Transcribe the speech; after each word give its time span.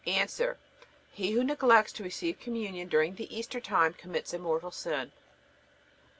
A. 0.07 0.27
He 1.11 1.33
who 1.33 1.43
neglects 1.43 1.93
to 1.93 2.03
receive 2.03 2.39
Communion 2.39 2.87
during 2.87 3.13
the 3.13 3.37
Easter 3.37 3.59
time 3.59 3.93
commits 3.93 4.33
a 4.33 4.39
mortal 4.39 4.71
sin. 4.71 5.11